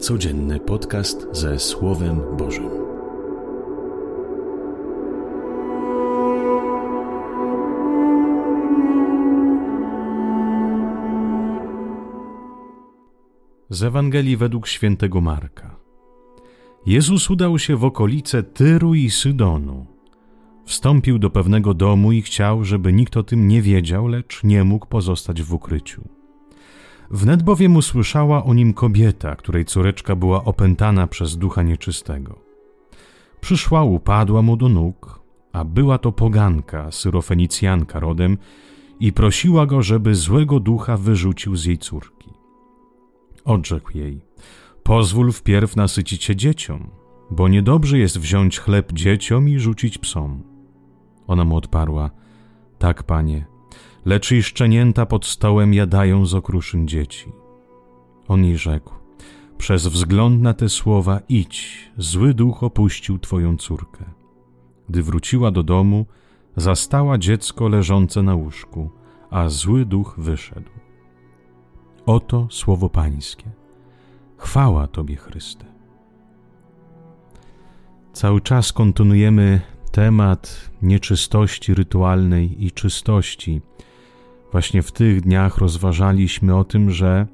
[0.00, 2.70] Codzienny podcast ze Słowem Bożym.
[13.70, 15.76] Z Ewangelii według świętego Marka.
[16.86, 19.86] Jezus udał się w okolice Tyru i Sydonu.
[20.66, 24.86] Wstąpił do pewnego domu i chciał, żeby nikt o tym nie wiedział, lecz nie mógł
[24.86, 26.19] pozostać w ukryciu.
[27.10, 32.38] Wnet bowiem usłyszała o nim kobieta, której córeczka była opętana przez ducha nieczystego.
[33.40, 35.20] Przyszła, upadła mu do nóg,
[35.52, 38.38] a była to poganka, syrofenicjanka rodem,
[39.00, 42.30] i prosiła go, żeby złego ducha wyrzucił z jej córki.
[43.44, 44.20] Odrzekł jej,
[44.82, 46.90] pozwól wpierw nasycić się dzieciom,
[47.30, 50.42] bo niedobrze jest wziąć chleb dzieciom i rzucić psom.
[51.26, 52.10] Ona mu odparła,
[52.78, 53.46] tak, panie,
[54.04, 57.32] lecz i szczenięta pod stołem jadają z okruszyn dzieci.
[58.28, 58.94] On jej rzekł,
[59.58, 64.04] przez wzgląd na te słowa idź, zły duch opuścił twoją córkę.
[64.88, 66.06] Gdy wróciła do domu,
[66.56, 68.90] zastała dziecko leżące na łóżku,
[69.30, 70.70] a zły duch wyszedł.
[72.06, 73.50] Oto słowo Pańskie.
[74.36, 75.64] Chwała Tobie, Chryste.
[78.12, 79.60] Cały czas kontynuujemy
[79.92, 83.60] temat nieczystości rytualnej i czystości
[84.52, 87.26] Właśnie w tych dniach rozważaliśmy o tym, że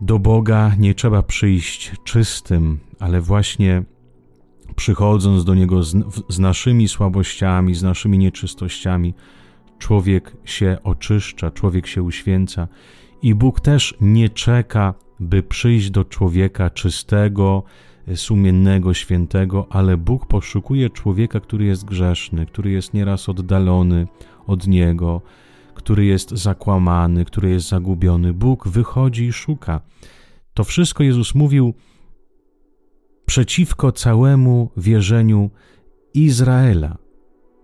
[0.00, 3.82] do Boga nie trzeba przyjść czystym, ale właśnie
[4.76, 5.96] przychodząc do Niego z,
[6.28, 9.14] z, naszymi słabościami, z naszymi nieczystościami,
[9.78, 12.68] człowiek się oczyszcza, człowiek się uświęca
[13.22, 17.62] i Bóg też nie czeka, by przyjść do człowieka czystego,
[18.14, 24.06] sumiennego, świętego, ale Bóg poszukuje człowieka, który jest grzeszny, który jest nieraz oddalony
[24.46, 25.22] od Niego,
[25.74, 28.32] który jest zakłamany, który jest zagubiony.
[28.32, 29.80] Bóg wychodzi i szuka.
[30.54, 31.74] To wszystko Jezus mówił
[33.26, 35.50] przeciwko całemu wierzeniu
[36.14, 36.96] Izraela.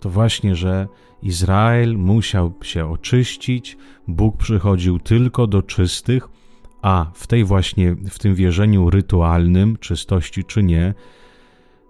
[0.00, 0.89] To właśnie, że
[1.22, 3.77] Izrael musiał się oczyścić,
[4.09, 6.28] Bóg przychodził tylko do czystych,
[6.83, 10.94] a w tej właśnie, w tym wierzeniu rytualnym, czystości czy nie,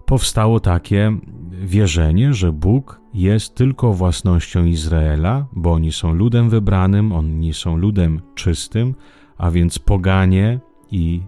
[0.07, 1.17] powstało takie
[1.51, 8.21] wierzenie, że Bóg jest tylko własnością Izraela, bo oni są ludem wybranym, oni są ludem
[8.35, 8.95] czystym,
[9.37, 10.59] a więc poganie
[10.91, 11.21] i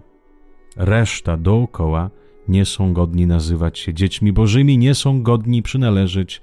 [0.76, 2.10] reszta dookoła
[2.48, 6.42] nie są godni nazywać się dziećmi bożymi, nie są godni przynależeć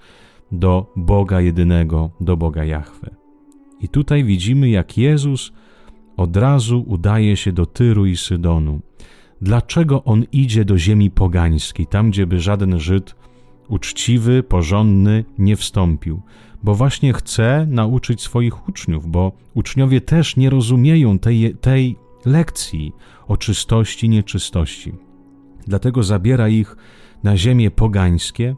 [0.52, 3.16] do Boga jedynego, do Boga Jahwe.
[3.82, 5.52] I tutaj widzimy, jak Jezus
[6.18, 8.80] od razu udaje się do Tyru i Sydonu
[9.42, 13.16] dlaczego on idzie do ziemi pogańskiej, tam gdzie by żaden Żyd
[13.68, 16.22] uczciwy, porządny nie wstąpił,
[16.64, 21.96] bo właśnie chce nauczyć swoich uczniów, bo uczniowie też nie rozumieją tej, tej
[22.26, 22.94] lekcji
[23.28, 24.94] o czystości, nieczystości.
[25.68, 26.76] Dlatego zabiera ich
[27.24, 28.56] na ziemię pogańskie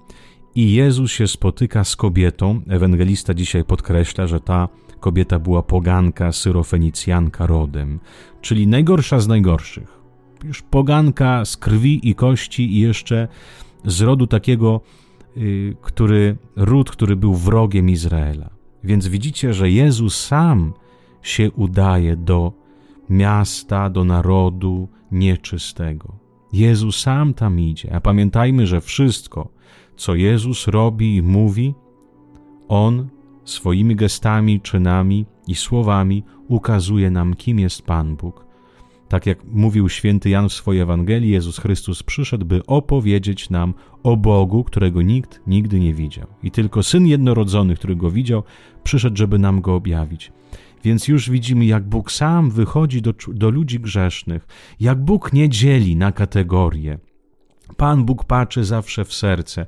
[0.56, 2.62] i Jezus się spotyka z kobietą.
[2.70, 4.70] Ewangelista dzisiaj podkreśla, że ta
[5.00, 8.00] kobieta była poganka, syrofenicjanka rodem,
[8.42, 9.99] czyli najgorsza z najgorszych
[10.44, 13.28] już poganka z krwi i kości i jeszcze
[13.86, 14.82] z rodu takiego,
[15.38, 18.50] y, który, ród, który był wrogiem Izraela.
[18.84, 20.74] Więc widzicie, że Jezus sam
[21.22, 22.54] się udaje do
[23.10, 26.16] miasta, do narodu nieczystego.
[26.54, 27.96] Jezus sam tam idzie.
[27.96, 29.50] A pamiętajmy, że wszystko,
[29.96, 31.74] co Jezus robi i mówi,
[32.68, 33.10] On
[33.44, 38.49] swoimi gestami, czynami i słowami ukazuje nam, kim jest Pan Bóg
[39.10, 44.18] tak jak mówił święty Jan w swojej Ewangelii, Jezus Chrystus przyszedł, by opowiedzieć nam o
[44.18, 46.28] Bogu, którego nikt nigdy nie widział.
[46.44, 48.44] I tylko Syn Jednorodzony, który go widział,
[48.84, 50.32] przyszedł, żeby nam go objawić.
[50.84, 54.48] Więc już widzimy, jak Bóg sam wychodzi do, do ludzi grzesznych,
[54.80, 57.00] jak Bóg nie dzieli na kategorie.
[57.78, 59.66] Pan Bóg patrzy zawsze w serce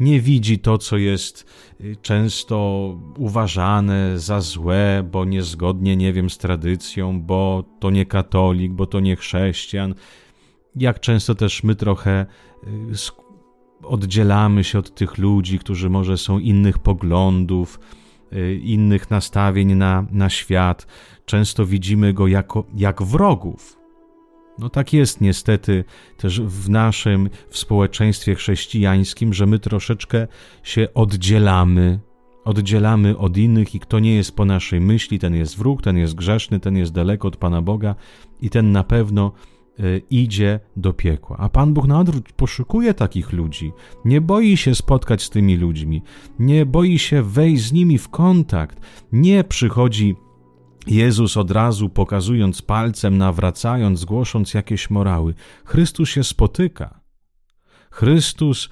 [0.00, 1.46] nie widzi to, co jest
[1.80, 8.72] y, często uważane za złe, bo niezgodnie, nie wiem, z tradycją, bo to nie katolik,
[8.72, 9.94] bo to nie chrześcijan.
[10.76, 12.26] Jak często też my trochę
[12.66, 12.68] y,
[13.82, 17.80] oddzielamy się od tych ludzi, którzy może są innych poglądów,
[18.32, 20.86] y, innych nastawień na, na świat.
[21.24, 23.78] Często widzimy go jako, jak wrogów
[24.58, 25.84] no tak jest niestety
[26.16, 30.26] też w naszym w społeczeństwie chrześcijańskim, że my troszeczkę
[30.62, 32.00] się oddzielamy,
[32.44, 36.14] oddzielamy od innych i kto nie jest po naszej myśli, ten jest wróg, ten jest
[36.14, 37.94] grzeszny, ten jest daleko od Pana Boga
[38.40, 39.32] i ten na pewno
[39.80, 41.36] y, idzie do piekła.
[41.36, 43.72] A Pan Bóg na odwrót poszukuje takich ludzi,
[44.04, 46.02] nie boi się spotkać z tymi ludźmi,
[46.38, 48.80] nie boi się wejść z nimi w kontakt,
[49.12, 50.16] nie przychodzi
[50.90, 55.34] Jezus od razu pokazując palcem, nawracając, głosząc jakieś morały.
[55.64, 57.00] Chrystus się spotyka.
[57.90, 58.68] Chrystus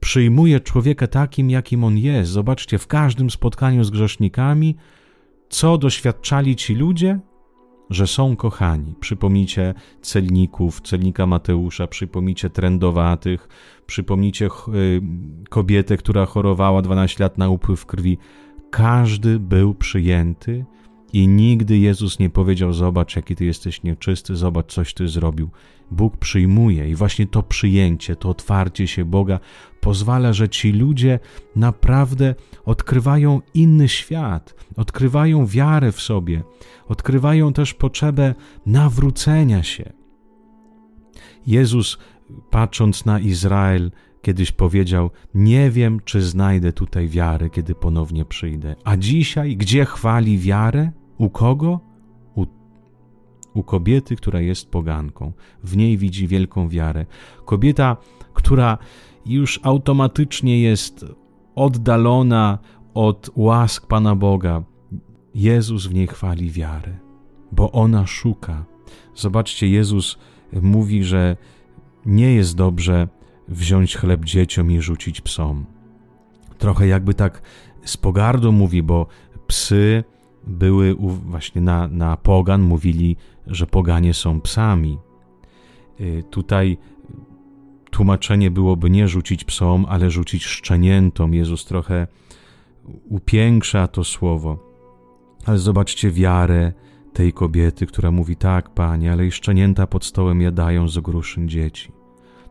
[0.00, 2.30] przyjmuje człowieka takim, jakim on jest.
[2.30, 4.76] Zobaczcie, w każdym spotkaniu z grzesznikami,
[5.48, 7.18] co doświadczali ci ludzie?
[7.90, 8.94] Że są kochani.
[9.00, 13.48] Przypomnijcie celników, celnika Mateusza, przypomnijcie trędowatych,
[13.86, 15.02] przypomnijcie y,
[15.50, 18.18] kobietę, która chorowała 12 lat na upływ krwi.
[18.70, 20.64] Każdy był przyjęty
[21.12, 25.50] i nigdy Jezus nie powiedział: Zobacz, jaki ty jesteś nieczysty, zobacz, coś ty zrobił.
[25.90, 29.40] Bóg przyjmuje i właśnie to przyjęcie, to otwarcie się Boga
[29.80, 31.18] pozwala, że ci ludzie
[31.56, 36.42] naprawdę odkrywają inny świat, odkrywają wiarę w sobie,
[36.88, 38.34] odkrywają też potrzebę
[38.66, 39.92] nawrócenia się.
[41.46, 41.98] Jezus,
[42.50, 43.90] patrząc na Izrael,
[44.26, 48.76] kiedyś powiedział: Nie wiem, czy znajdę tutaj wiary, kiedy ponownie przyjdę.
[48.84, 50.90] A dzisiaj, gdzie chwali wiarę?
[51.18, 51.80] U kogo?
[52.34, 52.46] U,
[53.54, 55.32] u kobiety, która jest poganką.
[55.64, 57.06] W niej widzi wielką wiarę.
[57.44, 57.96] Kobieta,
[58.34, 58.78] która
[59.26, 61.04] już automatycznie jest
[61.54, 62.58] oddalona
[62.94, 64.62] od łask Pana Boga.
[65.34, 66.98] Jezus w niej chwali wiarę,
[67.52, 68.64] bo ona szuka.
[69.14, 70.18] Zobaczcie, Jezus
[70.52, 71.36] mówi, że
[72.06, 73.08] nie jest dobrze
[73.48, 75.66] wziąć chleb dzieciom i rzucić psom.
[76.58, 77.42] Trochę jakby tak
[77.84, 79.06] z pogardą mówi, bo
[79.46, 80.04] psy
[80.46, 80.94] były
[81.24, 83.16] właśnie na, na pogan, mówili,
[83.46, 84.98] że poganie są psami.
[86.00, 86.78] Y, tutaj
[87.90, 91.34] tłumaczenie byłoby nie rzucić psom, ale rzucić szczeniętom.
[91.34, 92.06] Jezus trochę
[93.08, 94.58] upiększa to słowo.
[95.46, 96.72] Ale zobaczcie wiarę
[97.12, 101.95] tej kobiety, która mówi: Tak, panie, ale i szczenięta pod stołem jadają z ogruszyn dzieci.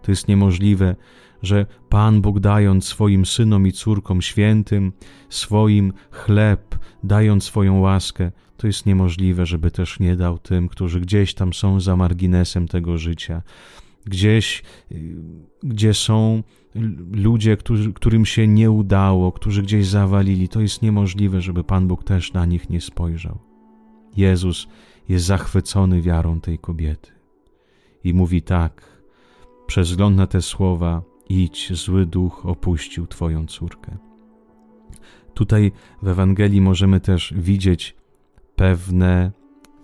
[0.05, 0.95] To jest niemożliwe,
[1.43, 4.93] że Pan Bóg dając swoim synom i córkom świętym
[5.29, 11.33] swoim chleb, dając swoją łaskę, to jest niemożliwe, żeby też nie dał tym, którzy gdzieś
[11.33, 13.41] tam są za marginesem tego życia,
[14.05, 15.15] gdzieś, y,
[15.63, 16.43] gdzie są
[17.11, 20.49] ludzie, którzy, którym się nie udało, którzy gdzieś zawalili.
[20.49, 23.39] To jest niemożliwe, żeby Pan Bóg też na nich nie spojrzał.
[24.17, 24.67] Jezus
[25.09, 27.11] jest zachwycony wiarą tej kobiety
[28.03, 28.94] i mówi tak,
[29.67, 33.97] przez wzgląd na te słowa, idź, zły duch opuścił Twoją córkę.
[35.33, 35.71] Tutaj
[36.01, 37.95] w Ewangelii możemy też widzieć
[38.55, 39.31] pewne,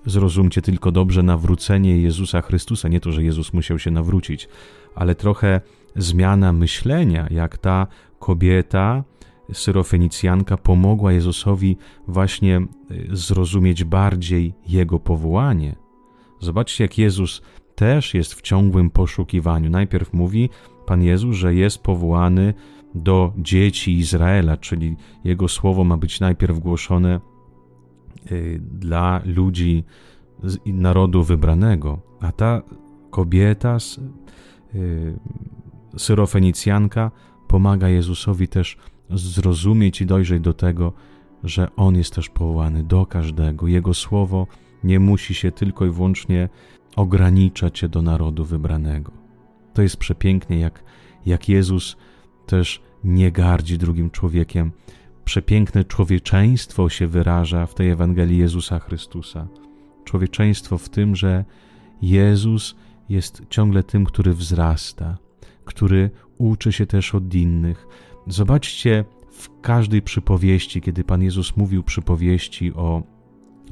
[0.06, 2.88] zrozumcie tylko dobrze, nawrócenie Jezusa Chrystusa.
[2.88, 4.48] Nie to, że Jezus musiał się nawrócić,
[4.96, 5.62] ale trochę
[5.96, 7.88] zmiana myślenia, jak ta
[8.20, 9.04] kobieta,
[9.54, 11.78] syrofenicjanka, pomogła Jezusowi
[12.08, 12.66] właśnie e,
[13.12, 15.76] zrozumieć bardziej Jego powołanie.
[16.40, 17.42] Zobaczcie, jak Jezus
[17.76, 19.70] też jest w ciągłym poszukiwaniu.
[19.70, 20.50] Najpierw mówi
[20.86, 22.54] Pan Jezus, że jest powołany
[22.96, 27.20] do dzieci Izraela, czyli Jego słowo ma być najpierw głoszone
[28.32, 29.84] y, dla ludzi
[30.44, 32.62] z narodu wybranego, a ta
[33.10, 33.78] kobieta,
[34.76, 35.20] y,
[35.98, 37.12] syrofenicjanka,
[37.48, 38.78] pomaga Jezusowi też
[39.10, 40.94] zrozumieć i dojrzeć do tego,
[41.44, 43.68] że On jest też powołany do każdego.
[43.68, 44.48] Jego słowo
[44.84, 46.50] nie musi się tylko i wyłącznie
[46.96, 49.12] ograniczać się do narodu wybranego.
[49.74, 50.84] To jest przepięknie, jak,
[51.26, 51.98] jak Jezus
[52.48, 54.72] też nie gardzi drugim człowiekiem.
[55.26, 59.48] Przepiękne człowieczeństwo się wyraża w tej Ewangelii Jezusa Chrystusa.
[60.04, 61.46] Człowieczeństwo w tym, że
[62.02, 62.76] Jezus
[63.10, 65.18] jest ciągle tym, który wzrasta,
[65.66, 67.88] który uczy się też od innych.
[68.28, 73.04] Zobaczcie w każdej przypowieści, kiedy Pan Jezus mówił przypowieści o,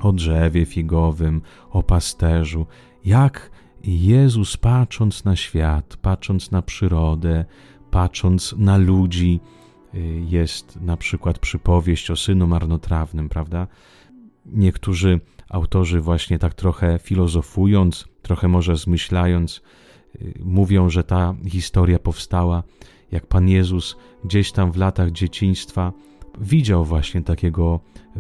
[0.02, 1.42] o drzewie figowym,
[1.72, 2.66] o pasterzu,
[3.06, 3.52] jak
[3.84, 7.46] Jezus, patrząc na świat, patrząc na przyrodę,
[7.92, 9.40] patrząc na ludzi,
[9.96, 13.68] y, jest na przykład przypowieść o synu marnotrawnym, prawda?
[14.46, 15.20] Niektórzy
[15.50, 19.62] autorzy, właśnie tak trochę filozofując, trochę może zmyślając,
[20.16, 22.64] y, mówią, że ta historia powstała,
[23.12, 25.94] jak Pan Jezus gdzieś tam w latach dzieciństwa
[26.40, 27.80] widział właśnie takiego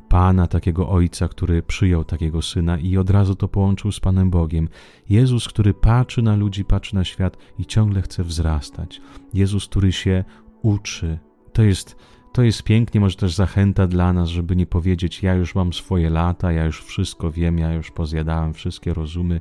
[0.10, 4.70] Pana, takiego Ojca, który przyjął takiego Syna i od razu to połączył z Panem Bogiem.
[5.10, 9.02] Jezus, który patrzy na ludzi, patrzy na świat i ciągle chce wzrastać.
[9.34, 10.24] Jezus, który się
[10.62, 11.20] uczy.
[11.54, 11.96] To jest,
[12.34, 16.10] to jest pięknie, może też zachęta dla nas, żeby nie powiedzieć: Ja już mam swoje
[16.10, 19.40] lata, ja już wszystko wiem, ja już pozjadałem wszystkie rozumy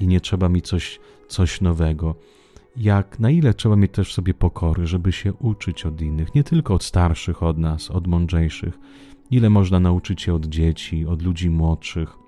[0.00, 2.14] i nie trzeba mi coś, coś nowego
[2.76, 6.74] jak na ile trzeba mieć też sobie pokory, żeby się uczyć od innych, nie tylko
[6.74, 8.78] od starszych od nas, od mądrzejszych,
[9.30, 12.18] ile można nauczyć się od dzieci, od ludzi młodszych,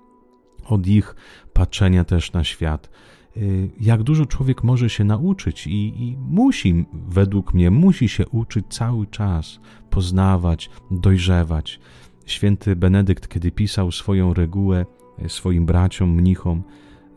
[0.65, 1.15] od ich
[1.53, 2.89] patrzenia też na świat.
[3.37, 8.65] Y, jak dużo człowiek może się nauczyć i, i musi, według mnie, musi się uczyć
[8.69, 9.59] cały czas,
[9.89, 11.79] poznawać, dojrzewać.
[12.25, 14.85] Święty Benedykt, kiedy pisał swoją regułę
[15.27, 16.63] swoim braciom, mnichom,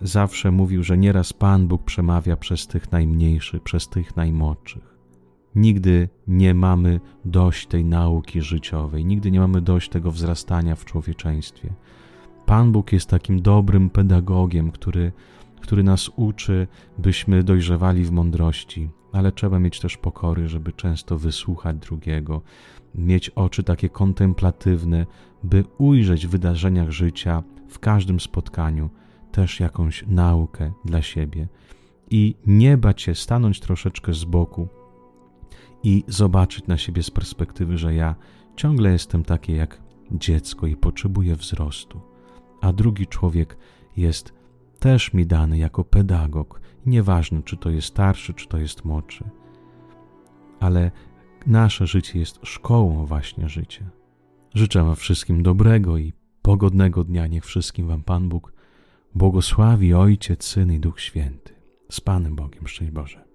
[0.03, 4.97] zawsze mówił, że nieraz Pan Bóg przemawia przez tych najmniejszych, przez tych najmłodszych.
[5.55, 11.73] Nigdy nie mamy dość tej nauki życiowej, nigdy nie mamy dość tego wzrastania w człowieczeństwie.
[12.47, 15.13] Pan Bóg jest takim dobrym pedagogiem, który,
[15.61, 16.67] który nas uczy,
[16.99, 22.43] byśmy dojrzewali w mądrości, ale trzeba mieć też pokory, żeby często wysłuchać drugiego,
[22.95, 25.07] mieć oczy takie kontemplatywne,
[25.45, 28.91] by ujrzeć w wydarzeniach życia, w każdym spotkaniu,
[29.37, 31.49] też jakąś naukę dla siebie
[32.11, 34.69] i nie bać się stanąć troszeczkę z boku
[35.83, 38.15] i zobaczyć na siebie z perspektywy, że ja
[38.57, 42.01] ciągle jestem takie jak dziecko i potrzebuję wzrostu,
[42.61, 43.57] a drugi człowiek
[43.97, 44.35] jest
[44.79, 49.25] też mi dany jako pedagog, nieważne czy to jest starszy, czy to jest młodszy,
[50.61, 50.91] ale
[51.47, 53.91] nasze życie jest szkołą właśnie życia.
[54.55, 56.13] Życzę Wam wszystkim dobrego i
[56.43, 57.27] pogodnego dnia.
[57.27, 58.56] Niech wszystkim Wam Pan Bóg
[59.17, 61.55] błogosławi Ojciec, Syn i Duch Święty.
[61.91, 63.26] Z Panem Bogiem, szczęść Boże.